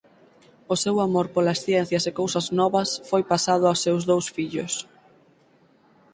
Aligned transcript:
O 0.73 0.75
seu 0.83 0.95
amor 1.07 1.27
polas 1.35 1.61
ciencias 1.65 2.03
e 2.09 2.17
cousas 2.19 2.45
novas 2.59 2.89
foi 3.09 3.23
pasado 3.31 3.63
aos 3.67 3.81
seus 3.85 4.01
dous 4.09 4.25
fillos. 4.35 4.73